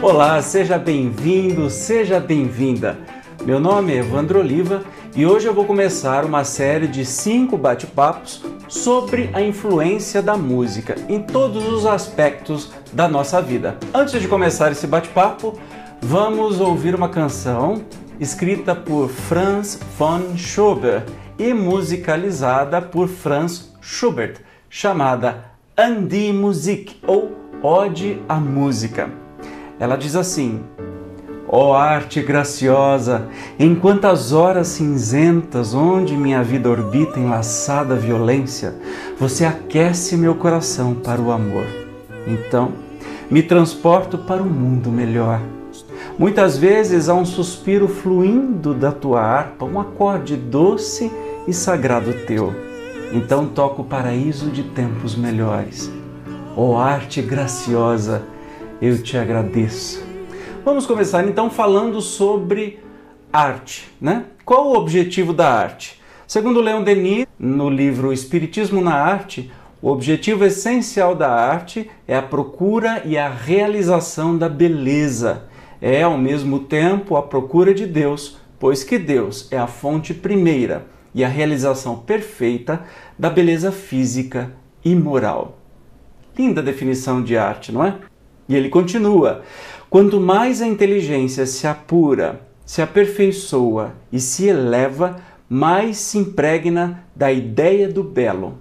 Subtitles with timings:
[0.00, 2.96] Olá, seja bem-vindo, seja bem-vinda.
[3.44, 4.84] Meu nome é Evandro Oliva
[5.16, 10.94] e hoje eu vou começar uma série de cinco bate-papos sobre a influência da música
[11.08, 13.76] em todos os aspectos da nossa vida.
[13.92, 15.58] Antes de começar esse bate-papo,
[16.00, 17.82] vamos ouvir uma canção
[18.20, 21.06] escrita por Franz von Schubert
[21.36, 24.36] e musicalizada por Franz Schubert,
[24.70, 25.44] chamada
[25.76, 29.27] An die Musik ou Ode à Música.
[29.80, 30.60] Ela diz assim:
[31.48, 38.74] Ó oh, arte graciosa, em quantas horas cinzentas onde minha vida orbita enlaçada violência,
[39.18, 41.64] você aquece meu coração para o amor.
[42.26, 42.72] Então,
[43.30, 45.40] me transporto para um mundo melhor.
[46.18, 51.10] Muitas vezes há um suspiro fluindo da tua harpa, um acorde doce
[51.46, 52.52] e sagrado teu.
[53.12, 55.90] Então toco o paraíso de tempos melhores.
[56.56, 58.22] Ó oh, arte graciosa,
[58.80, 60.06] eu te agradeço.
[60.64, 62.78] Vamos começar então falando sobre
[63.32, 64.24] arte, né?
[64.44, 66.00] Qual o objetivo da arte?
[66.26, 72.22] Segundo Leon Denis, no livro Espiritismo na Arte, o objetivo essencial da arte é a
[72.22, 75.44] procura e a realização da beleza.
[75.80, 80.86] É ao mesmo tempo a procura de Deus, pois que Deus é a fonte primeira
[81.14, 82.84] e a realização perfeita
[83.18, 84.52] da beleza física
[84.84, 85.58] e moral.
[86.36, 87.96] Linda definição de arte, não é?
[88.48, 89.42] E ele continua:
[89.90, 95.16] quanto mais a inteligência se apura, se aperfeiçoa e se eleva,
[95.48, 98.58] mais se impregna da ideia do belo.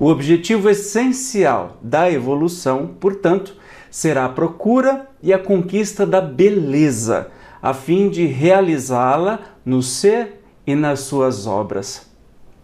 [0.00, 3.54] O objetivo essencial da evolução, portanto,
[3.90, 10.74] será a procura e a conquista da beleza, a fim de realizá-la no ser e
[10.74, 12.08] nas suas obras.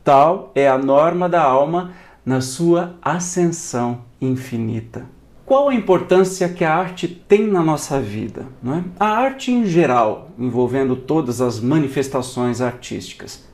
[0.05, 1.93] Tal é a norma da alma
[2.25, 5.14] na sua ascensão infinita.
[5.47, 8.47] Qual a importância que a arte tem na nossa vida?
[8.67, 8.83] É?
[8.99, 13.45] A arte em geral, envolvendo todas as manifestações artísticas.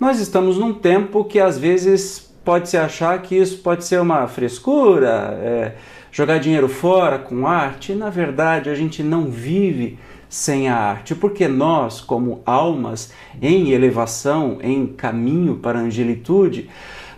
[0.00, 4.26] Nós estamos num tempo que às vezes pode se achar que isso pode ser uma
[4.26, 5.74] frescura, é,
[6.10, 7.94] jogar dinheiro fora com arte.
[7.94, 14.58] Na verdade, a gente não vive sem a arte, porque nós, como almas em elevação,
[14.60, 16.68] em caminho para a angelitude,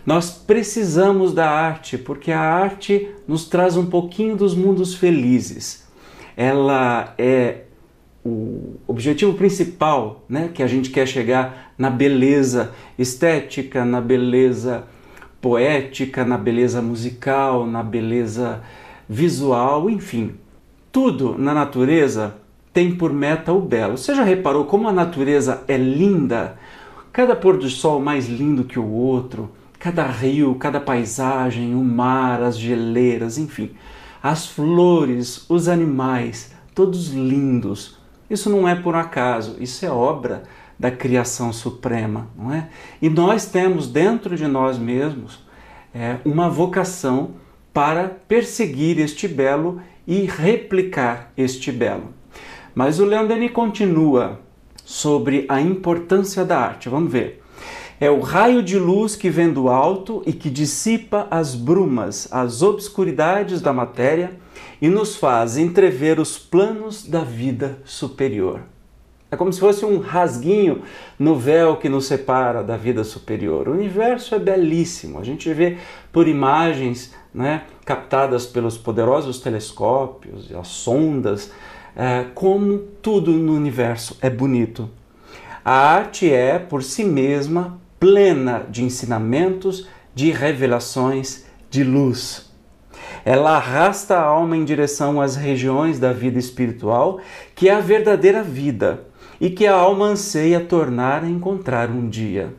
[0.08, 5.86] nós precisamos da arte, porque a arte nos traz um pouquinho dos mundos felizes.
[6.34, 7.64] Ela é
[8.24, 14.84] o objetivo principal, né, que a gente quer chegar na beleza estética, na beleza
[15.42, 18.62] poética, na beleza musical, na beleza
[19.06, 20.36] visual, enfim.
[20.91, 22.34] Tudo na natureza
[22.72, 23.98] tem por meta o belo.
[23.98, 26.56] Você já reparou como a natureza é linda?
[27.12, 32.43] Cada pôr do sol mais lindo que o outro, cada rio, cada paisagem, o mar,
[32.43, 33.71] as geleiras, enfim,
[34.22, 37.99] as flores, os animais, todos lindos.
[38.28, 40.43] Isso não é por acaso, isso é obra
[40.78, 42.69] da criação suprema, não é?
[43.00, 45.43] E nós temos dentro de nós mesmos
[45.95, 47.31] é, uma vocação
[47.72, 52.15] para perseguir este belo e replicar este belo.
[52.75, 54.41] Mas o Leon continua
[54.84, 56.89] sobre a importância da arte.
[56.89, 57.43] Vamos ver.
[58.00, 62.62] É o raio de luz que vem do alto e que dissipa as brumas, as
[62.62, 64.32] obscuridades da matéria
[64.81, 68.60] e nos faz entrever os planos da vida superior.
[69.31, 70.82] É como se fosse um rasguinho
[71.19, 73.69] no véu que nos separa da vida superior.
[73.69, 75.19] O universo é belíssimo.
[75.19, 75.76] A gente vê
[76.12, 81.50] por imagens né, captadas pelos poderosos telescópios e as sondas,
[81.97, 84.88] é, como tudo no universo é bonito.
[85.65, 92.48] A arte é, por si mesma, plena de ensinamentos, de revelações, de luz.
[93.25, 97.20] Ela arrasta a alma em direção às regiões da vida espiritual,
[97.54, 99.04] que é a verdadeira vida
[99.41, 102.54] e que a alma anseia tornar a encontrar um dia.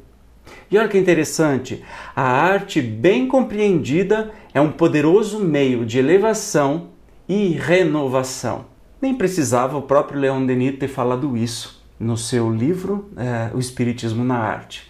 [0.72, 1.84] E olha que interessante,
[2.16, 6.90] a arte bem compreendida é um poderoso meio de elevação
[7.28, 8.66] e renovação.
[9.02, 14.24] Nem precisava o próprio Leon Denis ter falado isso no seu livro é, O Espiritismo
[14.24, 14.89] na Arte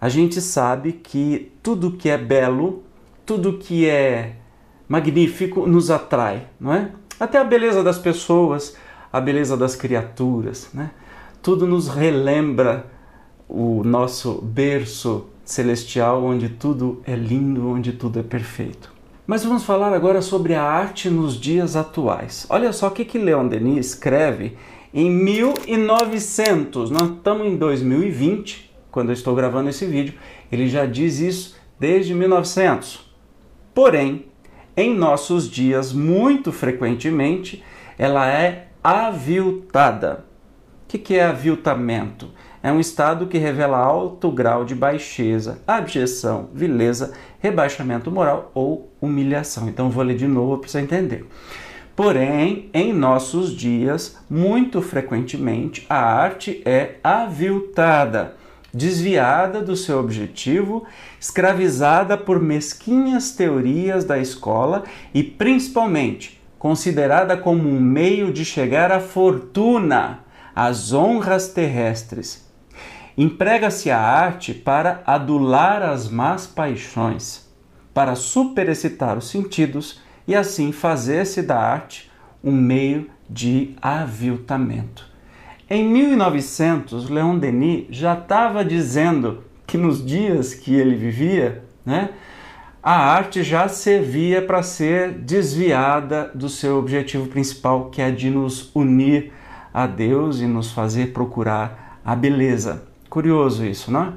[0.00, 2.82] a gente sabe que tudo que é belo,
[3.26, 4.36] tudo que é
[4.88, 6.90] magnífico nos atrai, não é?
[7.18, 8.76] Até a beleza das pessoas,
[9.12, 10.90] a beleza das criaturas, né?
[11.42, 12.86] Tudo nos relembra
[13.46, 18.92] o nosso berço celestial, onde tudo é lindo, onde tudo é perfeito.
[19.26, 22.46] Mas vamos falar agora sobre a arte nos dias atuais.
[22.48, 24.56] Olha só o que, que Leon Denis escreve
[24.94, 26.90] em 1900.
[26.90, 30.14] Nós estamos em 2020 quando eu estou gravando esse vídeo,
[30.50, 33.10] ele já diz isso desde 1900.
[33.74, 34.26] Porém,
[34.76, 37.62] em nossos dias, muito frequentemente,
[37.98, 40.24] ela é aviltada.
[40.84, 42.30] O que é aviltamento?
[42.62, 49.68] É um estado que revela alto grau de baixeza, abjeção, vileza, rebaixamento moral ou humilhação.
[49.68, 51.26] Então vou ler de novo para você entender.
[51.96, 58.36] Porém, em nossos dias, muito frequentemente, a arte é aviltada,
[58.72, 60.84] desviada do seu objetivo,
[61.18, 69.00] escravizada por mesquinhas teorias da escola e, principalmente, considerada como um meio de chegar à
[69.00, 70.20] fortuna,
[70.54, 72.48] às honras terrestres.
[73.16, 77.48] Emprega-se a arte para adular as más paixões,
[77.92, 82.10] para superexcitar os sentidos e assim fazer-se da arte
[82.42, 85.09] um meio de aviltamento.
[85.72, 92.10] Em 1900, Leon Denis já estava dizendo que nos dias que ele vivia, né,
[92.82, 98.74] a arte já servia para ser desviada do seu objetivo principal, que é de nos
[98.74, 99.32] unir
[99.72, 102.82] a Deus e nos fazer procurar a beleza.
[103.08, 104.12] Curioso isso, não é?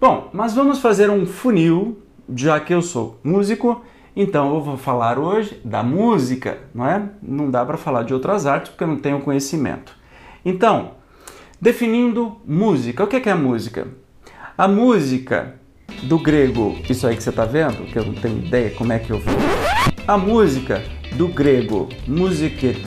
[0.00, 2.00] Bom, mas vamos fazer um funil,
[2.32, 3.82] já que eu sou músico
[4.14, 7.02] então eu vou falar hoje da música, não é?
[7.22, 10.01] Não dá para falar de outras artes porque eu não tenho conhecimento.
[10.44, 10.96] Então,
[11.60, 13.86] definindo música, o que é, que é a música?
[14.58, 15.54] A música
[16.02, 18.98] do grego, isso aí que você está vendo, que eu não tenho ideia como é
[18.98, 19.34] que eu vou.
[20.06, 20.82] A música
[21.16, 22.72] do grego, musique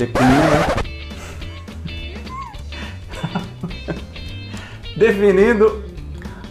[4.98, 5.84] definindo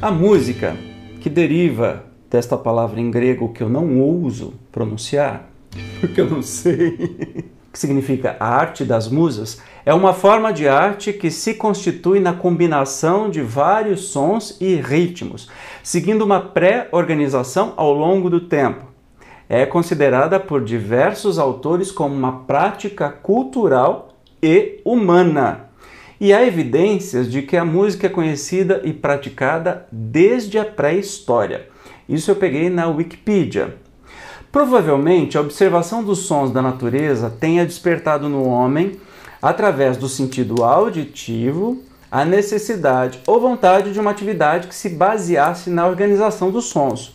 [0.01, 0.75] a música
[1.21, 5.51] que deriva desta palavra em grego que eu não ouso pronunciar,
[6.01, 11.13] porque eu não sei, que significa a arte das musas, é uma forma de arte
[11.13, 15.51] que se constitui na combinação de vários sons e ritmos,
[15.83, 18.85] seguindo uma pré-organização ao longo do tempo.
[19.49, 25.69] É considerada por diversos autores como uma prática cultural e humana.
[26.21, 31.67] E há evidências de que a música é conhecida e praticada desde a pré-história.
[32.09, 33.83] Isso eu peguei na Wikipedia.
[34.55, 38.93] Provavelmente a observação dos sons da natureza tenha despertado no homem,
[39.43, 45.85] através do sentido auditivo, a necessidade ou vontade de uma atividade que se baseasse na
[45.85, 47.11] organização dos sons.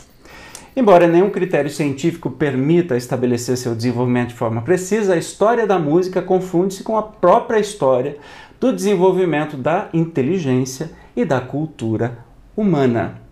[0.75, 6.21] Embora nenhum critério científico permita estabelecer seu desenvolvimento de forma precisa, a história da música
[6.21, 8.17] confunde-se com a própria história
[8.59, 12.17] do desenvolvimento da inteligência e da cultura
[12.53, 13.28] humana.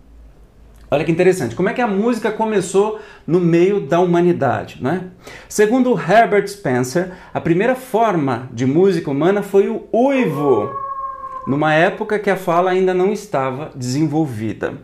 [0.90, 5.10] Olha que interessante, como é que a música começou no meio da humanidade, né?
[5.46, 10.74] Segundo Herbert Spencer, a primeira forma de música humana foi o uivo,
[11.46, 14.78] numa época que a fala ainda não estava desenvolvida.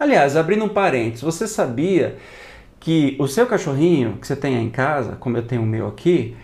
[0.00, 2.16] Aliás, abrindo um parênteses, você sabia
[2.80, 5.88] que o seu cachorrinho que você tem aí em casa, como eu tenho o meu
[5.88, 6.34] aqui,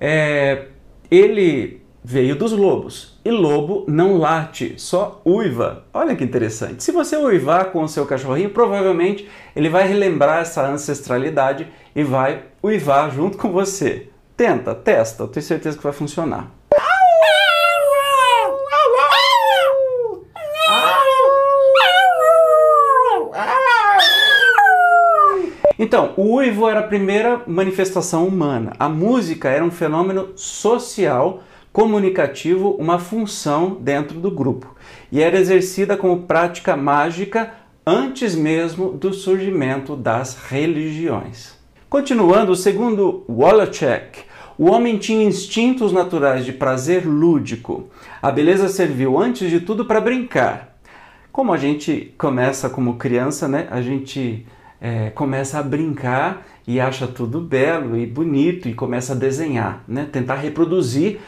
[0.00, 0.66] é,
[1.08, 3.17] ele veio dos lobos.
[3.28, 5.84] E lobo não late, só uiva.
[5.92, 6.82] Olha que interessante.
[6.82, 12.44] Se você uivar com o seu cachorrinho, provavelmente ele vai relembrar essa ancestralidade e vai
[12.64, 14.08] uivar junto com você.
[14.34, 16.50] Tenta, testa, eu tenho certeza que vai funcionar.
[25.78, 28.72] Então, o uivo era a primeira manifestação humana.
[28.78, 31.42] A música era um fenômeno social
[31.78, 34.74] comunicativo uma função dentro do grupo
[35.12, 37.54] e era exercida como prática mágica
[37.86, 41.56] antes mesmo do surgimento das religiões.
[41.88, 44.24] Continuando, segundo Wallachek,
[44.58, 47.88] o homem tinha instintos naturais de prazer lúdico.
[48.20, 50.80] A beleza serviu antes de tudo para brincar.
[51.30, 53.68] Como a gente começa como criança, né?
[53.70, 54.44] A gente
[54.80, 60.08] é, começa a brincar e acha tudo belo e bonito e começa a desenhar, né?
[60.10, 61.20] Tentar reproduzir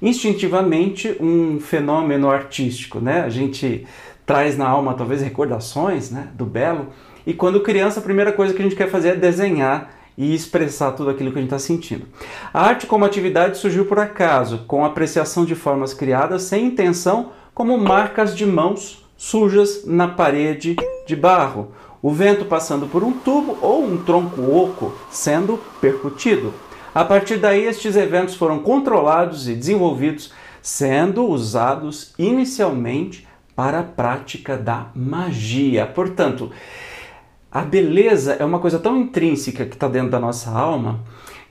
[0.00, 3.22] instintivamente um fenômeno artístico, né?
[3.22, 3.86] A gente
[4.24, 6.88] traz na alma talvez recordações, né, do belo.
[7.26, 10.92] E quando criança, a primeira coisa que a gente quer fazer é desenhar e expressar
[10.92, 12.06] tudo aquilo que a gente está sentindo.
[12.52, 17.78] A arte como atividade surgiu por acaso, com apreciação de formas criadas sem intenção, como
[17.78, 20.76] marcas de mãos sujas na parede
[21.06, 26.52] de barro, o vento passando por um tubo ou um tronco oco sendo percutido.
[26.94, 34.56] A partir daí, estes eventos foram controlados e desenvolvidos, sendo usados inicialmente para a prática
[34.56, 35.86] da magia.
[35.86, 36.50] Portanto,
[37.50, 41.00] a beleza é uma coisa tão intrínseca que está dentro da nossa alma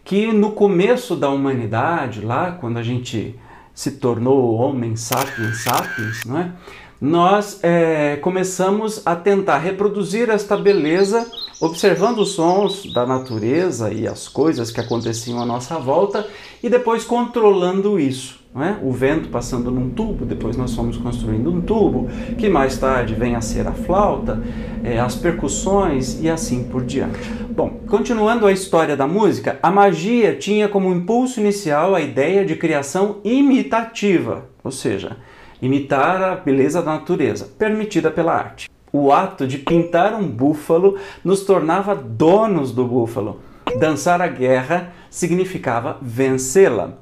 [0.03, 3.37] que no começo da humanidade, lá quando a gente
[3.73, 6.51] se tornou homem sapiens sapiens, não é?
[6.99, 11.29] nós é, começamos a tentar reproduzir esta beleza
[11.59, 16.27] observando os sons da natureza e as coisas que aconteciam à nossa volta
[16.61, 18.37] e depois controlando isso.
[18.59, 18.75] É?
[18.81, 22.07] O vento passando num tubo, depois nós fomos construindo um tubo,
[22.39, 24.41] que mais tarde vem a ser a flauta,
[24.83, 27.19] é, as percussões e assim por diante.
[27.51, 32.55] Bom, continuando a história da música, a magia tinha como impulso inicial a ideia de
[32.55, 35.17] criação imitativa, ou seja,
[35.61, 38.67] imitar a beleza da natureza, permitida pela arte.
[38.99, 43.39] O ato de pintar um búfalo nos tornava donos do búfalo.
[43.77, 46.93] Dançar a guerra significava vencê-la.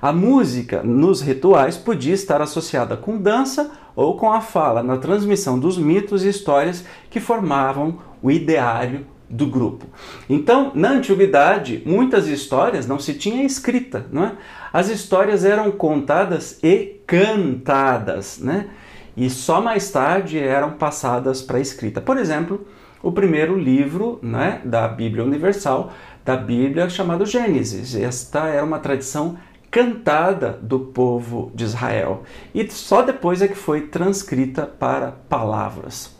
[0.00, 5.58] A música nos rituais podia estar associada com dança ou com a fala na transmissão
[5.58, 9.84] dos mitos e histórias que formavam o ideário do grupo.
[10.30, 14.32] Então, na antiguidade, muitas histórias não se tinha escrita, não é?
[14.72, 18.70] As histórias eram contadas e cantadas, né?
[19.16, 22.00] E só mais tarde eram passadas para a escrita.
[22.00, 22.66] Por exemplo,
[23.02, 25.92] o primeiro livro né, da Bíblia Universal,
[26.24, 27.94] da Bíblia, chamado Gênesis.
[27.94, 29.36] Esta era uma tradição
[29.70, 36.14] cantada do povo de Israel e só depois é que foi transcrita para palavras.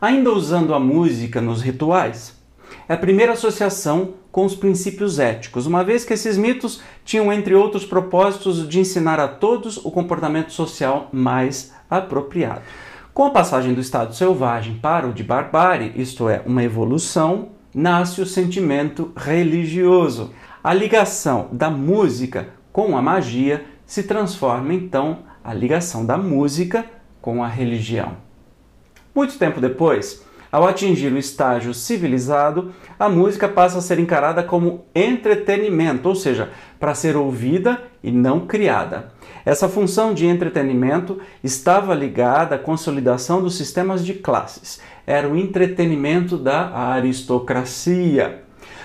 [0.00, 2.38] Ainda usando a música nos rituais,
[2.88, 7.54] é a primeira associação com os princípios éticos, uma vez que esses mitos tinham, entre
[7.54, 12.62] outros propósitos, de ensinar a todos o comportamento social mais apropriado.
[13.12, 18.20] Com a passagem do estado selvagem para o de barbárie, isto é, uma evolução, nasce
[18.20, 20.32] o sentimento religioso.
[20.62, 26.84] A ligação da música com a magia, se transforma então a ligação da música
[27.22, 28.16] com a religião.
[29.14, 34.84] Muito tempo depois, ao atingir o estágio civilizado, a música passa a ser encarada como
[34.94, 39.10] entretenimento, ou seja, para ser ouvida e não criada.
[39.44, 44.80] Essa função de entretenimento estava ligada à consolidação dos sistemas de classes.
[45.04, 48.44] Era o entretenimento da aristocracia.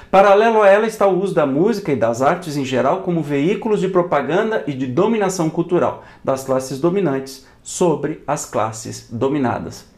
[0.10, 3.80] Paralelo a ela está o uso da música e das artes em geral como veículos
[3.80, 9.89] de propaganda e de dominação cultural das classes dominantes sobre as classes dominadas.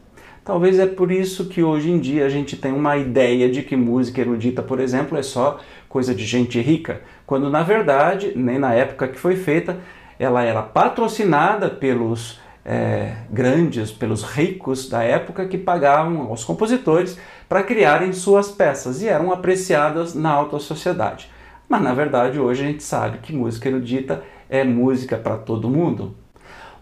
[0.44, 3.76] Talvez é por isso que hoje em dia a gente tem uma ideia de que
[3.76, 8.74] música erudita, por exemplo, é só coisa de gente rica, quando na verdade, nem na
[8.74, 9.78] época que foi feita,
[10.18, 17.18] ela era patrocinada pelos é, grandes, pelos ricos da época que pagavam aos compositores
[17.48, 21.30] para criarem suas peças e eram apreciadas na alta sociedade.
[21.68, 26.16] Mas na verdade hoje a gente sabe que música erudita é música para todo mundo.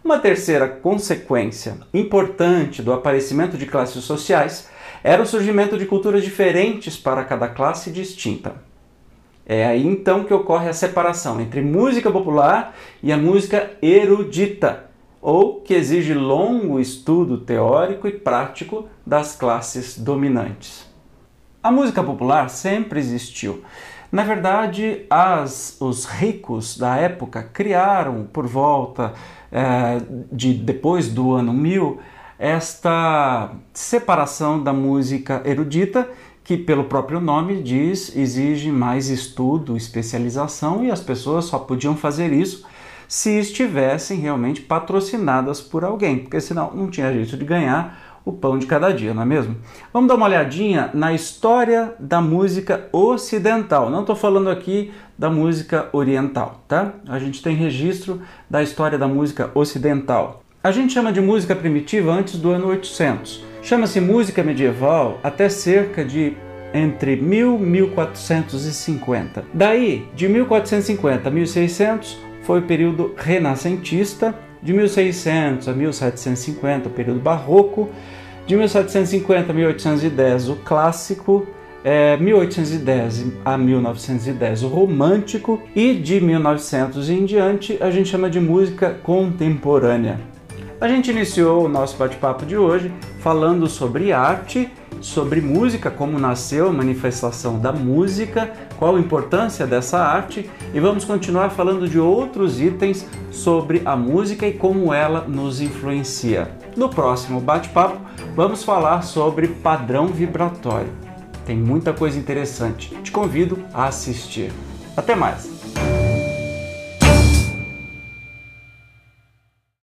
[0.02, 4.66] Uma terceira consequência importante do aparecimento de classes sociais
[5.04, 8.54] era o surgimento de culturas diferentes para cada classe distinta.
[9.44, 14.86] É aí então que ocorre a separação entre música popular e a música erudita,
[15.20, 20.88] ou que exige longo estudo teórico e prático das classes dominantes.
[21.62, 23.62] A música popular sempre existiu.
[24.10, 29.12] Na verdade, as, os ricos da época criaram por volta
[29.52, 30.00] é,
[30.32, 31.98] de depois do ano 1000
[32.38, 36.08] esta separação da música erudita
[36.42, 42.32] que pelo próprio nome diz exige mais estudo, especialização e as pessoas só podiam fazer
[42.32, 42.66] isso
[43.06, 48.58] se estivessem realmente patrocinadas por alguém, porque senão não tinha jeito de ganhar o pão
[48.58, 49.56] de cada dia, não é mesmo?
[49.92, 53.90] Vamos dar uma olhadinha na história da música ocidental.
[53.90, 56.92] Não estou falando aqui da música oriental, tá?
[57.08, 60.42] A gente tem registro da história da música ocidental.
[60.62, 63.42] A gente chama de música primitiva antes do ano 800.
[63.62, 66.36] Chama-se música medieval até cerca de
[66.72, 69.44] entre 1000 e 1450.
[69.52, 77.20] Daí, de 1450 a 1600, foi o período renascentista, de 1600 a 1750, o período
[77.20, 77.88] barroco,
[78.46, 81.46] de 1750 a 1810, o clássico,
[81.84, 88.40] é, 1810 a 1910, o romântico, e de 1900 em diante a gente chama de
[88.40, 90.20] música contemporânea.
[90.80, 92.90] A gente iniciou o nosso bate-papo de hoje
[93.20, 99.98] falando sobre arte sobre música, como nasceu a manifestação da música, qual a importância dessa
[99.98, 105.60] arte e vamos continuar falando de outros itens sobre a música e como ela nos
[105.60, 106.50] influencia.
[106.76, 108.00] No próximo bate-papo,
[108.34, 110.92] vamos falar sobre padrão vibratório.
[111.44, 112.94] Tem muita coisa interessante.
[113.02, 114.52] Te convido a assistir.
[114.96, 115.59] Até mais!